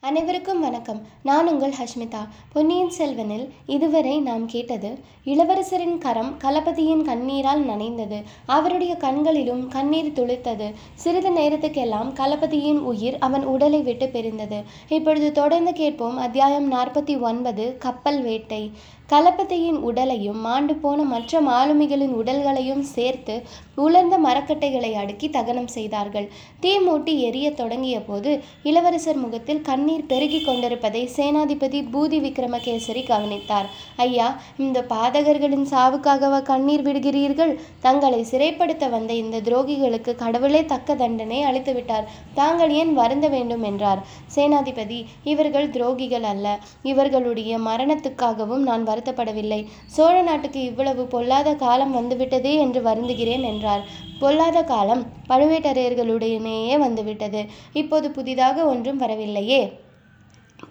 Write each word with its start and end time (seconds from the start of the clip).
அனைவருக்கும் 0.00 0.60
வணக்கம். 0.60 1.00
நான் 1.22 1.48
உங்கள் 1.48 1.72
ஹஷ்மிதா. 1.72 2.28
பொன்னியின் 2.52 2.90
செல்வனில் 2.90 3.50
இதுவரை 3.66 4.20
நாம் 4.20 4.46
கேட்டது 4.46 4.98
இளவரசரின் 5.24 5.98
கரம் 5.98 6.38
கலபதியின் 6.44 7.02
கண்ணீரால் 7.02 7.66
நனைந்தது. 7.66 8.22
அவருடைய 8.46 8.94
கண்களிலும் 8.94 9.68
கண்ணீர் 9.68 10.12
துளித்தது 10.12 10.72
சிறிது 10.94 11.30
நேரத்துக்கெல்லாம் 11.30 12.12
கலபதியின் 12.14 12.78
உயிர் 12.78 13.18
அவன் 13.18 13.44
உடலை 13.44 13.82
விட்டு 13.82 14.08
பிரிந்தது. 14.08 14.62
இப்பொழுது 14.88 15.32
தொடர்ந்து 15.32 15.72
கேட்போம் 15.72 16.16
அத்தியாயம் 16.16 16.72
நாற்பத்தி 16.72 17.20
ஒன்பது 17.20 17.76
கப்பல் 17.78 18.22
வேட்டை. 18.22 18.70
கலபதியின் 19.12 19.78
உடலையும் 19.88 20.40
மாண்டு 20.40 20.74
போன 20.74 21.02
மற்ற 21.02 21.40
மாலுமிகளின் 21.40 22.14
உடல்களையும் 22.20 22.82
சேர்த்து 22.94 23.34
உலர்ந்த 23.74 24.14
மரக்கட்டைகளை 24.18 24.90
அடுக்கி 24.94 25.30
தகனம் 25.30 25.68
செய்தார்கள். 25.74 26.26
தீ 26.60 26.72
மூட்டி 26.78 27.12
எரிய 27.18 27.50
தொடங்கிய 27.50 28.00
போது 28.00 28.30
இளவரசர் 28.62 29.16
முகத்தில் 29.16 29.60
கண்ணீர் 29.60 30.04
பெருகி 30.06 30.40
கொண்டிருப்பதை 30.40 31.02
சேனாதிபதி 31.16 31.80
பூதி 31.92 32.18
விக்ரமகேசரி 32.26 33.04
கவனித்தார். 33.06 33.68
ஐயா 33.96 34.40
இந்த 34.56 34.84
பாதகர்களின் 34.90 35.66
சாவுக்காகவா 35.72 36.42
கண்ணீர் 36.42 36.82
விடுகிறீர்கள்? 36.82 37.54
தங்களை 37.80 38.20
சிறைப்படுத்த 38.30 38.90
வந்த 38.90 39.14
இந்த 39.14 39.40
துரோகிகளுக்கு 39.40 40.14
கடவுளே 40.14 40.64
தக்க 40.64 40.94
தண்டனை 40.94 41.40
அளித்துவிட்டார். 41.42 42.06
தாங்கள் 42.34 42.70
ஏன் 42.70 42.94
வருந்த 42.94 43.28
வேண்டும்? 43.28 43.62
என்றார். 43.62 44.02
சேனாதிபதி 44.34 45.00
இவர்கள் 45.24 45.70
துரோகிகள் 45.70 46.28
அல்ல. 46.34 46.58
இவர்களுடைய 46.82 47.58
மரணத்துக்காகவும் 47.58 48.66
நான் 48.70 48.86
வருத்தப்படவில்லை. 48.98 49.66
சோழ 49.86 50.22
நாட்டுக்கு 50.22 50.62
இவ்வளவு 50.64 51.06
பொல்லாத 51.06 51.54
காலம் 51.54 51.96
வந்துவிட்டதே 51.96 52.54
என்று 52.58 52.82
வருந்துகிறேன் 52.82 53.42
என்றார் 53.42 53.84
பொல்லாத 54.18 54.62
காலம் 54.62 55.04
பழுவேட்டரையர்களுடனேயே 55.28 56.78
வந்துவிட்டது. 56.78 57.42
இப்போது 57.72 58.10
புதிதாக 58.10 58.66
ஒன்றும் 58.66 58.96
வரவில்லையே. 58.96 59.60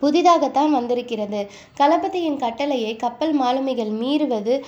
புதிதாகத்தான் 0.01 0.71
வந்திருக்கிறது. 0.71 1.49
களபதியின் 1.77 2.37
கட்டளையை 2.37 2.95
கப்பல் 2.95 3.33
மாலுமிகள் 3.41 3.91
மீறுவது 4.01 4.63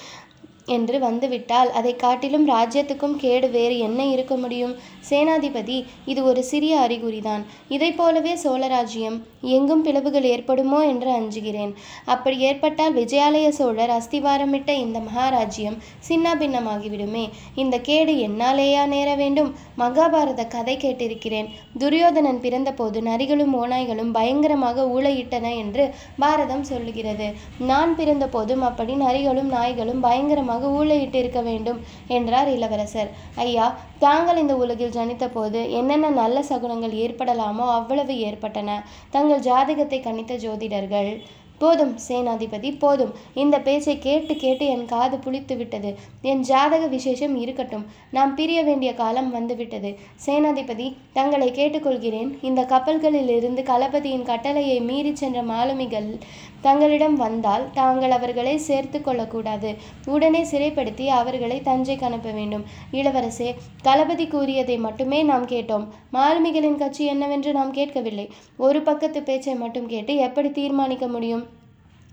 என்று 0.66 1.00
வந்துவிட்டால் 1.00 1.72
அதை 1.72 1.96
காட்டிலும் 1.96 2.50
ராஜ்யத்துக்கும் 2.50 3.16
கேடு 3.16 3.50
வேறு 3.50 3.78
என்ன 3.78 4.06
இருக்க 4.06 4.36
முடியும்? 4.36 4.76
சேனாதிபதி 5.10 5.86
இது 6.06 6.24
ஒரு 6.24 6.44
சிறிய 6.44 6.80
அறிகுறிதான். 6.80 7.44
இதை 7.68 7.92
போலவே 7.92 8.34
சோழராஜ்யம் 8.44 9.22
எங்கும் 9.42 9.84
பிளவுகள் 9.84 10.24
ஏற்படுமோ 10.24 10.88
என்று 10.88 11.12
அஞ்சுகிறேன். 11.12 11.74
அப்படி 12.06 12.38
ஏற்பட்டால் 12.40 12.96
விஜயாலய 12.96 13.48
சோழர் 13.50 13.90
அஸ்திவாரமிட்ட 13.90 14.70
இந்த 14.70 15.00
மகாராஜ்யம் 15.00 15.78
சின்னாபின்னமாகிவிடுமே. 16.10 17.30
இந்த 17.56 17.80
கேடு 17.80 18.14
என்னாலேயா 18.28 18.86
நேர 18.86 19.16
வேண்டும்? 19.16 19.56
மகாபாரத 19.78 20.48
கதை 20.48 20.78
கேட்டிருக்கிறேன். 20.78 21.50
துரியோதனன் 21.78 22.42
பிறந்தபோது 22.42 23.02
நரிகளும் 23.02 23.54
ஓநாய்களும் 23.64 24.12
பயங்கரமாக 24.12 24.88
ஊழையிட்டன 24.96 25.56
என்று 25.58 25.94
பாரதம் 26.20 26.64
சொல்லுகிறது. 26.64 27.34
நான் 27.58 27.96
பிறந்தபோதும் 27.98 28.62
அப்படி 28.62 28.94
நரிகளும் 28.94 29.52
நாய்களும் 29.58 30.00
பயங்கரமாக 30.00 30.49
ஊழையிட்டு 30.54 31.16
இருக்க 31.16 31.42
வேண்டும் 31.42 31.80
என்றார் 32.08 32.50
இளவரசர். 32.50 33.10
ஐயா 33.36 33.80
தாங்கள் 34.00 34.38
இந்த 34.38 34.56
உலகில் 34.56 34.92
ஜனித்த 34.92 35.28
போது 35.34 35.72
என்னென்ன 35.72 36.10
நல்ல 36.10 36.44
சகுனங்கள் 36.50 36.96
ஏற்படலாமோ 37.06 37.68
அவ்வளவு 37.72 38.20
ஏற்பட்டன. 38.20 38.84
தங்கள் 39.10 39.40
ஜாதகத்தை 39.40 40.00
கணித்த 40.00 40.36
ஜோதிடர்கள் 40.36 41.22
போதும் 41.60 41.96
சேனாதிபதி 42.08 42.80
போதும். 42.80 43.14
இந்த 43.34 43.60
பேச்சை 43.60 43.98
கேட்டு 44.00 44.36
கேட்டு 44.36 44.66
என் 44.66 44.86
காது 44.86 45.18
புளித்து 45.18 45.58
விட்டது. 45.58 45.98
என் 46.22 46.40
ஜாதக 46.40 46.88
விசேஷம் 46.88 47.36
இருக்கட்டும். 47.38 47.86
நாம் 48.12 48.36
பிரிய 48.36 48.64
வேண்டிய 48.64 48.94
காலம் 48.94 49.32
வந்துவிட்டது. 49.32 49.98
சேனாதிபதி 50.26 50.96
தங்களை 51.14 51.52
கேட்டுக்கொள்கிறேன். 51.52 52.38
இந்த 52.42 52.66
கப்பல்களில் 52.66 53.30
இருந்து 53.30 53.62
களபதியின் 53.62 54.24
கட்டளையை 54.24 54.82
மீறி 54.82 55.16
சென்ற 55.16 55.42
மாலுமிகள் 55.42 56.18
தங்களிடம் 56.62 57.16
வந்தால் 57.16 57.70
தாங்கள் 57.74 58.12
அவர்களை 58.12 58.58
சேர்த்து 58.58 59.02
கொள்ளக்கூடாது. 59.02 59.76
உடனே 60.06 60.44
சிறைப்படுத்தி 60.44 61.08
அவர்களை 61.08 61.62
தஞ்சைக்கு 61.66 62.04
அனுப்ப 62.04 62.32
வேண்டும். 62.32 62.66
இளவரசே 62.92 63.56
களபதி 63.84 64.28
கூறியதை 64.28 64.78
மட்டுமே 64.78 65.24
நாம் 65.24 65.48
கேட்டோம். 65.48 65.88
மாலுமிகளின் 66.14 66.76
கட்சி 66.76 67.06
என்னவென்று 67.06 67.52
நாம் 67.52 67.72
கேட்கவில்லை. 67.72 68.30
ஒரு 68.58 68.82
பக்கத்து 68.82 69.24
பேச்சை 69.24 69.56
மட்டும் 69.56 69.88
கேட்டு 69.88 70.16
எப்படி 70.16 70.52
தீர்மானிக்க 70.52 71.08
முடியும்? 71.08 71.49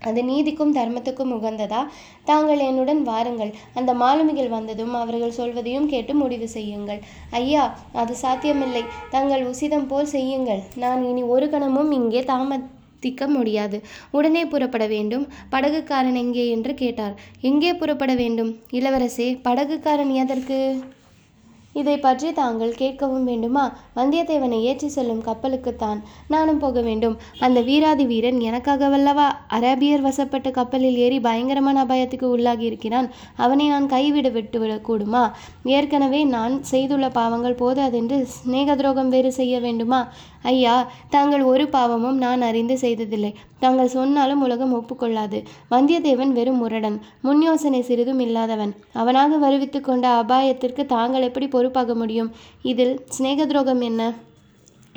அது 0.01 0.23
நீதிக்கும் 0.23 0.75
தர்மத்துக்கும் 0.75 1.33
உகந்ததா? 1.33 1.85
தாங்கள் 2.23 2.59
என்னுடன் 2.59 3.03
வாருங்கள். 3.03 3.53
அந்த 3.73 3.93
மாலுமிகள் 3.93 4.49
வந்ததும் 4.49 4.93
அவர்கள் 4.93 5.31
சொல்வதையும் 5.31 5.87
கேட்டு 5.87 6.15
முடிவு 6.15 6.47
செய்யுங்கள். 6.47 6.99
ஐயா 7.31 7.79
அது 7.93 8.15
சாத்தியமில்லை. 8.15 8.83
தங்கள் 9.09 9.45
உசிதம் 9.45 9.87
போல் 9.87 10.05
செய்யுங்கள். 10.05 10.61
நான் 10.75 11.03
இனி 11.03 11.21
ஒரு 11.21 11.49
கணமும் 11.49 11.91
இங்கே 11.91 12.23
தாமதிக்க 12.23 13.27
முடியாது. 13.27 13.81
உடனே 14.11 14.45
புறப்பட 14.45 14.87
வேண்டும். 14.87 15.27
படகுக்காரன் 15.51 16.13
எங்கே? 16.13 16.49
என்று 16.49 16.73
கேட்டார். 16.73 17.19
எங்கே 17.41 17.73
புறப்பட 17.73 18.15
வேண்டும்? 18.15 18.57
இளவரசே 18.71 19.39
படகுக்காரன் 19.43 20.13
எதற்கு? 20.13 20.83
இதை 21.81 21.95
பற்றி 22.05 22.29
தாங்கள் 22.39 22.73
கேட்கவும் 22.81 23.25
வேண்டுமா? 23.29 23.63
வந்தியத்தேவனை 23.97 24.59
ஏற்றி 24.69 24.87
செல்லும் 24.95 25.23
கப்பலுக்குத்தான் 25.27 25.99
நானும் 26.33 26.61
போக 26.63 26.81
வேண்டும். 26.87 27.15
அந்த 27.45 27.59
வீராதி 27.69 28.05
வீரன் 28.11 28.39
எனக்காகவல்லவா 28.49 29.27
அரேபியர் 29.57 30.05
வசப்பட்ட 30.07 30.51
கப்பலில் 30.57 30.99
ஏறி 31.05 31.19
பயங்கரமான 31.27 31.83
அபாயத்துக்கு 31.85 32.27
உள்ளாகி 32.35 32.65
இருக்கிறான் 32.69 33.09
அவனை 33.45 33.67
நான் 33.73 33.87
கைவிட 33.95 34.29
விட்டு 34.37 34.59
விடக்கூடுமா 34.63 35.23
ஏற்கனவே 35.77 36.21
நான் 36.35 36.55
செய்துள்ள 36.71 37.09
பாவங்கள் 37.19 37.59
போதாதென்று 37.63 38.17
சிநேக 38.35 38.75
துரோகம் 38.75 39.13
வேறு 39.15 39.31
செய்ய 39.39 39.55
வேண்டுமா? 39.59 40.01
ஐயா 40.51 40.75
தாங்கள் 41.09 41.43
ஒரு 41.51 41.65
பாவமும் 41.67 42.17
நான் 42.17 42.41
அறிந்து 42.41 42.77
செய்ததில்லை. 42.77 43.31
தாங்கள் 43.59 43.93
சொன்னாலும் 43.97 44.41
உலகம் 44.41 44.75
ஒப்புக்கொள்ளாது. 44.75 45.39
வந்தியத்தேவன் 45.71 46.33
வெறும் 46.37 46.57
முரடன். 46.57 46.97
முன் 47.21 47.41
யோசனை 47.41 47.81
சிறிதும் 47.81 48.19
இல்லாதவன். 48.19 48.73
அவனாக 48.93 49.37
வருவித்து 49.37 49.81
கொண்ட 49.81 50.07
அபாயத்திற்கு 50.21 50.85
தாங்கள் 50.85 51.27
எப்படி 51.29 51.47
பொறுப்பாக 51.47 51.95
முடியும்? 51.95 52.31
இதில் 52.61 52.95
சிநேக 53.09 53.45
துரோகம் 53.45 53.81
என்ன? 53.81 54.13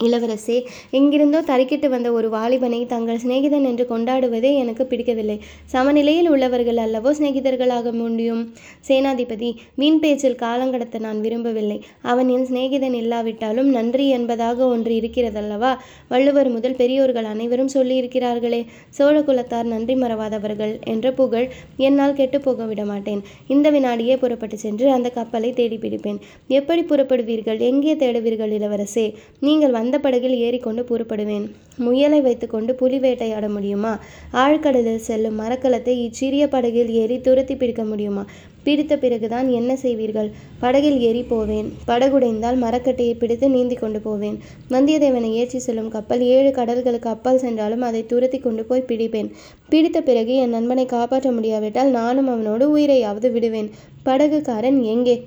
இளவரசே 0.06 0.56
எங்கிருந்தோ 0.98 1.40
தறிக்கிட்டு 1.50 1.88
வந்த 1.94 2.08
ஒரு 2.18 2.28
வாலிபனை 2.34 2.78
தங்கள் 2.92 3.20
சிநேகிதன் 3.24 3.66
என்று 3.70 3.84
கொண்டாடுவதே 3.90 4.50
எனக்கு 4.62 4.84
பிடிக்கவில்லை. 4.86 5.36
சமநிலையில் 5.72 6.28
உள்ளவர்கள் 6.34 6.80
அல்லவோ 6.84 7.10
சிநேகிதர்களாக 7.18 7.92
முடியும். 7.92 8.42
சேனாதிபதி 8.88 9.50
வீண் 9.80 10.00
பேச்சில் 10.04 10.38
காலங்கடத்த 10.44 11.00
நான் 11.06 11.20
விரும்பவில்லை. 11.20 11.78
அவன் 12.12 12.28
என் 12.28 12.46
சிநேகிதன் 12.50 12.96
இல்லாவிட்டாலும் 13.02 13.70
நன்றி 13.76 14.06
என்பதாக 14.08 14.68
ஒன்று 14.74 14.94
இருக்கிறதல்லவா? 15.00 15.72
வள்ளுவர் 16.12 16.50
முதல் 16.56 16.78
பெரியோர்கள் 16.80 17.30
அனைவரும் 17.32 17.72
சொல்லியிருக்கிறார்களே 17.76 18.62
சோழ 18.98 19.16
குலத்தார் 19.20 19.70
நன்றி 19.74 19.94
மறவாதவர்கள் 19.94 20.74
என்ற 20.94 21.12
புகழ் 21.12 21.48
என்னால் 21.88 22.18
கெட்டு 22.20 22.40
போக 22.40 22.64
விட 22.72 22.82
மாட்டேன். 22.84 23.22
இந்த 23.48 23.66
வினாடியே 23.70 24.16
புறப்பட்டு 24.16 24.58
சென்று 24.58 24.88
அந்த 24.96 25.08
கப்பலை 25.10 25.52
தேடி 25.52 25.76
பிடிப்பேன். 25.76 26.18
எப்படி 26.58 26.82
புறப்படுவீர்கள்? 26.82 27.60
எங்கே 27.70 27.94
தேடுவீர்கள் 27.94 28.54
இளவரசே? 28.58 29.06
நீங்கள் 29.46 29.76
வந்து 29.78 29.88
படகில் 29.98 30.36
ஏறிக்கொண்டு 30.36 30.82
புறப்படுவேன். 30.82 31.50
முயலை 31.76 32.20
வைத்துக்கொண்டு 32.20 32.74
புலி 32.74 32.98
வேட்டையாட 32.98 33.48
முடியுமா? 33.48 33.98
ஆழ்கடலில் 34.32 35.06
செல்லும் 35.08 35.40
மரக்கலத்தை 35.40 35.94
இச்சிறிய 36.06 36.48
படகில் 36.48 36.90
ஏறி 36.90 37.20
துரத்தி 37.20 37.56
பிடிக்க 37.56 37.84
முடியுமா? 37.84 38.26
பிடித்த 38.62 38.96
பிறகுதான் 38.96 39.48
என்ன 39.48 39.76
செய்வீர்கள்? 39.82 40.30
படகில் 40.60 40.98
ஏறி 41.00 41.22
போவேன். 41.22 41.72
படகுடைந்தால் 41.86 42.58
மரக்கட்டையை 42.58 43.14
பிடித்து 43.14 43.48
நீந்தி 43.48 43.74
கொண்டு 43.74 44.00
போவேன். 44.00 44.38
வந்தியத்தேவனை 44.70 45.30
ஏற்றி 45.32 45.58
செல்லும் 45.58 45.88
கப்பல் 45.88 46.20
ஏழு 46.20 46.50
கடல்களுக்கு 46.50 47.08
அப்பால் 47.08 47.38
சென்றாலும் 47.38 47.80
அதை 47.80 48.06
துரத்தி 48.06 48.38
கொண்டு 48.38 48.64
போய் 48.64 48.88
பிடிப்பேன். 48.88 49.30
பிடித்த 49.68 50.00
பிறகு 50.00 50.34
என் 50.34 50.50
நண்பனை 50.50 50.86
காப்பாற்ற 50.86 51.32
முடியாவிட்டால் 51.32 51.90
நானும் 51.90 52.28
அவனோடு 52.28 52.78
உயிரையாவது 52.78 53.32
விடுவேன். 53.32 53.70
படகுக்காரன் 54.04 54.82
எங்கே? 54.82 55.22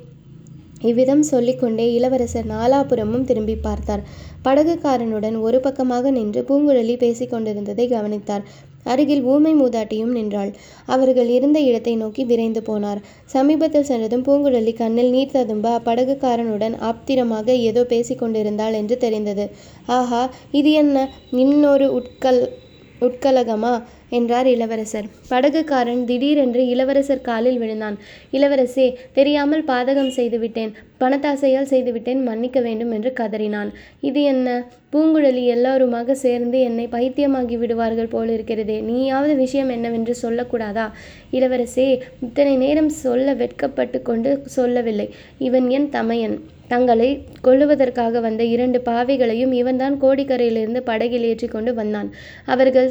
இவ்விதம் 0.82 1.24
சொல்லிக்கொண்டே 1.24 1.94
இளவரசர் 1.94 2.46
நாலாபுரமும் 2.46 3.24
திரும்பி 3.24 3.56
பார்த்தார். 3.56 4.04
படகுக்காரனுடன் 4.46 5.36
ஒரு 5.40 5.60
பக்கமாக 5.60 6.12
நின்று 6.12 6.42
பூங்குழலி 6.50 6.98
பேசிக் 6.98 7.30
கொண்டிருந்ததை 7.30 7.88
கவனித்தார். 7.88 8.46
அருகில் 8.84 9.24
ஊமை 9.24 9.52
மூதாட்டியும் 9.56 10.14
நின்றாள். 10.18 10.52
அவர்கள் 10.86 11.30
இருந்த 11.30 11.60
இடத்தை 11.60 11.96
நோக்கி 11.96 12.24
விரைந்து 12.24 12.62
போனார். 12.62 13.00
சமீபத்தில் 13.26 13.88
சென்றதும் 13.92 14.24
பூங்குழலி 14.24 14.74
கண்ணில் 14.74 15.10
நீர் 15.10 15.32
ததும்ப 15.32 15.70
அப்படகுக்காரனுடன் 15.80 16.76
ஆப்திரமாக 16.90 17.48
ஏதோ 17.70 17.84
பேசிக்கொண்டிருந்தாள் 17.84 18.72
என்று 18.72 18.98
தெரிந்தது. 18.98 19.46
ஆஹா 19.86 20.30
இது 20.52 20.72
என்ன? 20.72 21.10
இன்னொரு 21.32 21.88
உட்கல் 21.94 22.42
உட்கலகமா? 23.02 23.72
என்றார் 24.14 24.48
இளவரசர். 24.48 25.08
படகுக்காரன் 25.30 26.04
திடீரென்று 26.06 26.68
இளவரசர் 26.68 27.22
காலில் 27.22 27.58
விழுந்தான். 27.58 27.98
இளவரசே 28.32 28.88
தெரியாமல் 29.14 29.64
பாதகம் 29.66 30.10
செய்துவிட்டேன். 30.10 30.72
பணத்தாசையால் 31.00 31.72
செய்துவிட்டேன். 31.72 32.22
மன்னிக்க 32.24 32.60
வேண்டும் 32.62 32.92
என்று 32.92 33.14
கதறினான். 33.20 33.70
இது 34.02 34.22
என்ன? 34.24 34.48
பூங்குழலி 34.94 35.44
எல்லாருமாக 35.46 36.16
சேர்ந்து 36.16 36.60
என்னை 36.60 36.86
பைத்தியமாகி 36.92 37.58
விடுவார்கள் 37.58 38.12
போலிருக்கிறதே. 38.12 38.78
நீயாவது 38.82 39.36
விஷயம் 39.36 39.70
என்னவென்று 39.70 40.16
சொல்லக்கூடாதா? 40.22 40.86
இளவரசே 41.32 41.88
இத்தனை 42.22 42.56
நேரம் 42.56 42.92
சொல்ல 43.04 43.34
வெட்கப்பட்டு 43.34 44.02
கொண்டு 44.02 44.34
சொல்லவில்லை. 44.58 45.08
இவன் 45.38 45.70
என் 45.70 45.90
தமையன். 45.90 46.38
தங்களை 46.68 47.10
கொள்ளுவதற்காக 47.44 48.20
வந்த 48.20 48.44
இரண்டு 48.44 48.82
பாவைகளையும் 48.86 49.52
இவன்தான் 49.52 49.96
கோடிக்கரையிலிருந்து 50.02 50.82
படகில் 50.84 51.24
ஏற்றி 51.24 51.48
கொண்டு 51.48 51.74
வந்தான். 51.74 52.10
அவர்கள் 52.46 52.90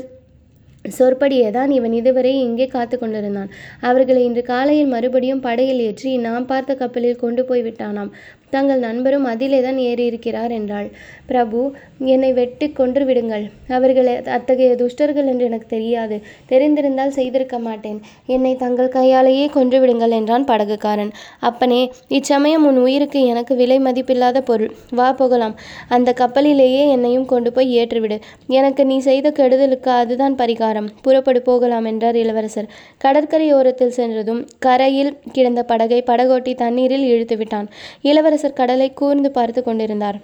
சொற்படியேதான் 0.84 1.70
இவன் 1.70 1.92
இதுவரை 1.92 2.32
இங்கே 2.38 2.66
காத்து 2.66 2.98
கொண்டிருந்தான். 2.98 3.50
அவர்களை 3.80 4.24
இன்று 4.24 4.42
காலையில் 4.42 4.92
மறுபடியும் 4.94 5.40
படையில் 5.40 5.78
ஏற்றி 5.78 6.16
நாம் 6.16 6.46
பார்த்த 6.46 6.74
கப்பலில் 6.74 7.22
கொண்டு 7.24 7.44
போய் 7.44 7.62
விட்டானாம். 7.62 8.10
தங்கள் 8.50 8.78
நண்பரும் 8.78 9.24
அதிலேதான் 9.24 9.78
ஏறியிருக்கிறார் 9.90 10.52
என்றாள். 10.58 10.88
பிரபு 11.26 11.60
என்னை 12.06 12.32
வெட்டி 12.32 12.70
கொன்று 12.70 13.04
விடுங்கள். 13.04 13.50
அவர்கள் 13.68 14.08
அத்தகைய 14.26 14.74
துஷ்டர்கள் 14.74 15.26
என்று 15.26 15.44
எனக்கு 15.44 15.66
தெரியாது. 15.66 16.20
தெரிந்திருந்தால் 16.48 17.08
செய்திருக்க 17.08 17.58
மாட்டேன். 17.58 18.00
என்னை 18.26 18.56
தங்கள் 18.56 18.88
கையாலேயே 18.88 19.46
கொன்று 19.46 19.80
விடுங்கள் 19.80 20.10
என்றான் 20.10 20.44
படகுக்காரன். 20.44 21.12
அப்பனே 21.38 21.92
இச்சமயம் 22.08 22.64
உன் 22.64 22.76
உயிருக்கு 22.76 23.26
எனக்கு 23.26 23.54
விலை 23.54 23.78
மதிப்பில்லாத 23.78 24.40
பொருள். 24.40 24.72
வா 24.90 25.12
போகலாம். 25.12 25.56
அந்த 25.88 26.12
கப்பலிலேயே 26.12 26.88
என்னையும் 26.88 27.24
கொண்டு 27.24 27.52
போய் 27.52 27.78
ஏற்றுவிடு. 27.78 28.18
எனக்கு 28.46 28.86
நீ 28.86 28.98
செய்த 28.98 29.30
கெடுதலுக்கு 29.30 29.90
அதுதான் 29.90 30.34
பரிகாரம். 30.34 30.88
புறப்படு 31.02 31.42
போகலாம் 31.42 31.84
என்றார் 31.84 32.16
இளவரசர். 32.16 32.68
கடற்கரையோரத்தில் 33.04 33.96
சென்றதும் 34.00 34.46
கரையில் 34.58 35.16
கிடந்த 35.32 35.62
படகை 35.62 36.02
படகோட்டி 36.06 36.54
தண்ணீரில் 36.54 37.04
இழுத்து 37.04 37.36
விட்டான் 37.36 37.68
இளவரசர் 38.02 38.52
கடலை 38.52 38.92
கூர்ந்து 38.92 39.30
பார்த்து 39.30 39.62
கொண்டிருந்தார். 39.62 40.20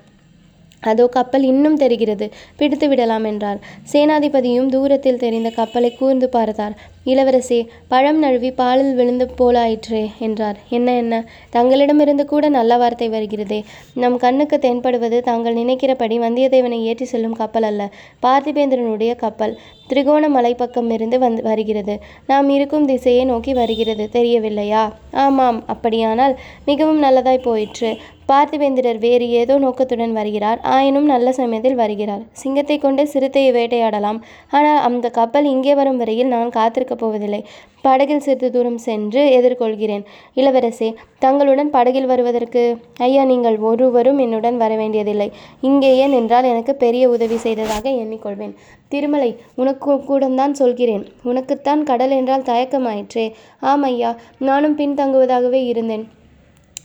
அதோ 0.80 1.04
கப்பல் 1.06 1.42
இன்னும் 1.42 1.76
தெரிகிறது. 1.76 2.26
பிடித்து 2.56 2.88
விடலாம் 2.88 3.24
என்றார் 3.24 3.58
சேனாதிபதியும் 3.92 4.68
தூரத்தில் 4.68 5.18
தெரிந்த 5.18 5.50
கப்பலை 5.50 5.90
கூர்ந்து 5.94 6.28
பார்த்தார். 6.28 6.76
இளவரசே 7.12 7.58
பழம் 7.88 8.18
நழுவி 8.18 8.50
பாலில் 8.50 8.94
விழுந்து 8.94 9.26
போலாயிற்றே 9.38 10.02
என்றார். 10.18 10.58
என்ன 10.68 10.96
என்ன? 10.96 11.24
தங்களிடமிருந்து 11.50 12.24
கூட 12.24 12.48
நல்ல 12.48 12.76
வார்த்தை 12.76 13.08
வருகிறதே. 13.08 13.60
நம் 13.94 14.16
கண்ணுக்கு 14.16 14.58
தென்படுவது 14.58 15.20
தாங்கள் 15.20 15.58
நினைக்கிறபடி 15.60 16.18
வந்தியத்தேவனை 16.18 16.80
ஏற்றி 16.82 17.04
செல்லும் 17.04 17.38
கப்பல் 17.40 17.62
அல்ல 17.62 17.90
பார்த்திபேந்திரனுடைய 18.26 19.14
கப்பல். 19.14 19.56
திரிகோணமலை 19.90 20.48
மலைப்பக்கம் 20.48 20.90
இருந்து 20.90 21.18
வந்து 21.18 21.42
வருகிறது. 21.42 21.94
நாம் 22.26 22.48
இருக்கும் 22.48 22.86
திசையை 22.86 23.24
நோக்கி 23.24 23.52
வருகிறது 23.52 24.04
தெரியவில்லையா? 24.16 24.92
ஆமாம் 25.24 25.58
அப்படியானால் 25.66 26.34
மிகவும் 26.64 27.02
நல்லதாய் 27.02 27.46
போயிற்று. 27.48 27.90
பார்த்திபேந்திரர் 28.30 28.98
வேறு 29.04 29.26
ஏதோ 29.30 29.54
நோக்கத்துடன் 29.58 30.12
வருகிறார் 30.12 30.58
ஆயினும் 30.62 31.06
நல்ல 31.12 31.28
சமயத்தில் 31.32 31.78
வருகிறார். 31.80 32.24
சிங்கத்தை 32.32 32.76
கொண்டு 32.78 33.02
சிறுத்தையை 33.12 33.52
வேட்டையாடலாம். 33.52 34.18
ஆனால் 34.50 34.82
அந்த 34.88 35.08
கப்பல் 35.10 35.44
இங்கே 35.44 35.74
வரும் 35.74 35.96
வரையில் 35.96 36.32
நான் 36.34 36.50
காத்திருக்க 36.50 36.96
போவதில்லை. 37.02 37.40
படகில் 37.82 38.24
சிறிது 38.26 38.48
தூரம் 38.54 38.78
சென்று 38.86 39.20
எதிர்கொள்கிறேன். 39.38 40.04
இளவரசே 40.36 40.88
தங்களுடன் 41.18 41.70
படகில் 41.76 42.08
வருவதற்கு 42.12 42.62
ஐயா 42.98 43.24
நீங்கள் 43.24 43.58
ஒருவரும் 43.70 44.18
என்னுடன் 44.18 44.56
வர 44.56 44.72
வேண்டியதில்லை. 44.76 45.28
இங்கேயே 45.60 46.06
நின்றால் 46.06 46.50
எனக்கு 46.52 46.74
பெரிய 46.84 47.04
உதவி 47.08 47.36
செய்ததாக 47.36 47.90
எண்ணிக்கொள்வேன். 48.02 48.54
திருமலை 48.88 49.30
உனக்கு 49.54 49.94
கூடம்தான் 50.10 50.58
சொல்கிறேன். 50.62 51.06
உனக்குத்தான் 51.24 51.82
கடல் 51.90 52.16
என்றால் 52.20 52.48
தயக்கமாயிற்றே. 52.52 53.26
ஆம் 53.60 53.82
ஐயா 53.82 54.12
நானும் 54.38 54.78
பின்தங்குவதாகவே 54.78 55.60
இருந்தேன். 55.72 56.06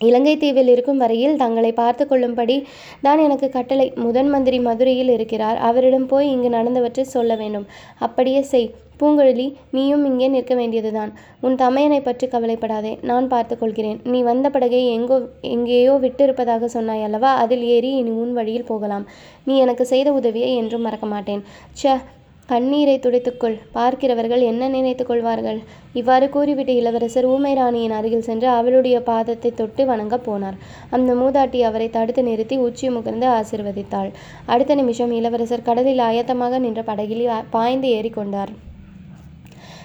இலங்கை 0.09 0.35
தீவில் 0.43 0.71
இருக்கும் 0.73 1.01
வரையில் 1.03 1.39
தங்களை 1.43 1.71
பார்த்து 1.81 2.03
கொள்ளும்படி 2.07 2.57
தான் 3.05 3.23
எனக்கு 3.25 3.49
கட்டளை. 3.57 3.87
முதன் 4.05 4.31
மந்திரி 4.33 4.59
மதுரையில் 4.67 5.11
இருக்கிறார். 5.17 5.59
அவரிடம் 5.69 6.07
போய் 6.13 6.31
இங்கு 6.35 6.51
நடந்தவற்றை 6.57 7.05
சொல்ல 7.15 7.35
வேண்டும். 7.41 7.67
அப்படியே 8.07 8.41
செய். 8.53 8.71
பூங்குழலி 8.99 9.45
நீயும் 9.75 10.03
இங்கே 10.09 10.27
நிற்க 10.33 10.53
வேண்டியதுதான். 10.59 11.11
உன் 11.45 11.55
தமையனை 11.61 11.99
பற்றி 12.01 12.25
கவலைப்படாதே. 12.27 12.91
நான் 13.09 13.27
பார்த்து 13.33 13.53
கொள்கிறேன். 13.57 13.99
நீ 14.11 14.19
வந்த 14.29 14.47
படகை 14.55 14.81
எங்கோ 14.97 15.17
எங்கேயோ 15.53 15.93
விட்டிருப்பதாக 16.03 16.69
சொன்னாய் 16.75 17.05
அல்லவா? 17.07 17.31
அதில் 17.43 17.65
ஏறி 17.75 17.91
இனி 18.01 18.13
உன் 18.23 18.33
வழியில் 18.39 18.69
போகலாம். 18.71 19.07
நீ 19.47 19.55
எனக்கு 19.65 19.85
செய்த 19.93 20.11
உதவியை 20.19 20.51
என்றும் 20.61 20.85
மறக்க 20.87 21.07
மாட்டேன். 21.15 21.41
ச்ச 21.79 21.95
கண்ணீரை 22.53 22.95
துடைத்துக்கொள். 22.99 23.55
பார்க்கிறவர்கள் 23.77 24.43
என்ன 24.51 24.63
நினைத்துக் 24.73 25.09
கொள்வார்கள்? 25.09 25.59
இவ்வாறு 25.99 26.25
கூறிவிட்டு 26.35 26.73
இளவரசர் 26.75 27.27
ஊமை 27.33 27.53
ராணியின் 27.53 27.95
அருகில் 27.99 28.27
சென்று 28.27 28.47
அவளுடைய 28.57 28.97
பாதத்தை 29.09 29.51
தொட்டு 29.53 29.85
வணங்கப் 29.91 30.25
போனார். 30.27 30.59
அந்த 30.97 31.13
மூதாட்டி 31.21 31.61
அவரை 31.69 31.89
தடுத்து 31.89 32.23
நிறுத்தி 32.23 32.57
உச்சி 32.67 32.89
முகர்ந்து 32.89 33.29
ஆசிர்வதித்தாள். 33.37 34.11
அடுத்த 34.53 34.75
நிமிஷம் 34.81 35.15
இளவரசர் 35.19 35.67
கடலில் 35.69 36.05
ஆயத்தமாக 36.09 36.59
நின்ற 36.67 36.83
படகில் 36.91 37.25
பாய்ந்து 37.55 37.89
ஏறிக்கொண்டார் 37.97 38.53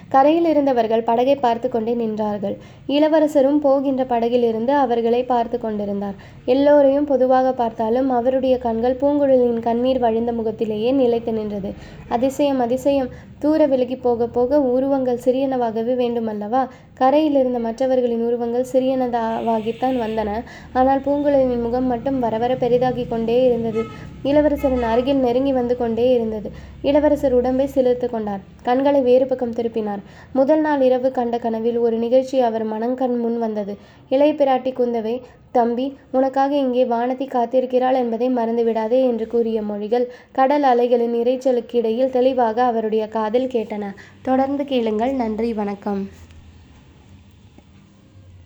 கரையில் 0.09 0.45
இருந்தவர்கள் 0.45 1.03
படகை 1.03 1.37
பார்த்து 1.37 1.69
கொண்டே 1.69 1.95
நின்றார்கள். 1.95 2.57
இளவரசரும் 2.87 3.59
போகின்ற 3.59 4.05
படகிலிருந்து 4.05 4.73
அவர்களை 4.75 5.23
பார்த்து 5.25 5.59
கொண்டிருந்தார். 5.59 6.17
எல்லோரையும் 6.45 7.05
பொதுவாக 7.05 7.53
பார்த்தாலும் 7.53 8.11
அவருடைய 8.11 8.59
கண்கள் 8.59 9.01
பூங்குழலியின் 9.01 9.61
கண்ணீர் 9.61 9.99
வழிந்த 9.99 10.33
முகத்திலேயே 10.33 10.93
நிலைத்து 10.93 11.33
நின்றது. 11.33 11.73
அதிசயம் 12.09 12.59
அதிசயம்! 12.59 13.11
தூர 13.39 13.67
விலகி 13.67 13.97
போக 13.97 14.27
போக 14.27 14.61
உருவங்கள் 14.61 15.21
சிறியனவாகவே 15.25 15.93
வேண்டுமல்லவா? 16.03 16.69
கரையில் 16.95 17.35
இருந்த 17.35 17.59
மற்றவர்களின் 17.59 18.25
உருவங்கள் 18.27 18.67
சிறியனதாவாகித்தான் 18.73 19.97
வந்தன. 20.05 20.31
ஆனால் 20.73 21.01
பூங்குழலியின் 21.01 21.63
முகம் 21.63 21.87
மட்டும் 21.87 22.19
வரவர 22.19 22.55
பெரிதாகி 22.55 23.07
கொண்டே 23.09 23.45
இருந்தது. 23.45 23.83
இளவரசரின் 24.25 24.83
அருகில் 24.83 25.17
நெருங்கி 25.17 25.53
வந்து 25.53 25.77
கொண்டே 25.77 26.13
இருந்தது. 26.15 26.51
இளவரசர் 26.83 27.33
உடம்பை 27.33 27.69
சிலிர்த்து 27.75 28.09
கொண்டார். 28.11 28.41
கண்களை 28.63 29.01
வேறு 29.01 29.27
பக்கம் 29.27 29.55
திருப்பினார். 29.55 30.03
முதல் 30.33 30.61
நாள் 30.61 30.81
இரவு 30.81 31.11
கண்ட 31.11 31.39
கனவில் 31.39 31.79
ஒரு 31.79 31.97
நிகழ்ச்சி 31.97 32.41
அவர் 32.41 32.67
மனங்கண் 32.67 33.21
முன் 33.21 33.39
வந்தது. 33.39 33.77
இளைய 34.09 34.33
பிராட்டி 34.33 34.73
குந்தவை 34.73 35.21
தம்பி 35.53 35.97
உனக்காக 36.11 36.57
இங்கே 36.57 36.85
வானதி 36.85 37.27
காத்திருக்கிறாள் 37.29 37.95
என்பதை 37.95 38.29
மறந்துவிடாதே 38.29 39.01
என்று 39.09 39.27
கூறிய 39.27 39.63
மொழிகள் 39.63 40.07
கடல் 40.33 40.63
அலைகளின் 40.63 41.15
இரைச்சலுக்கு 41.15 41.77
இடையில் 41.77 42.11
தெளிவாக 42.11 42.63
அவருடைய 42.63 43.09
காதில் 43.09 43.49
கேட்டன. 43.49 43.95
தொடர்ந்து 44.23 44.65
கேளுங்கள். 44.65 45.13
நன்றி. 45.13 45.53
வணக்கம். 45.53 46.03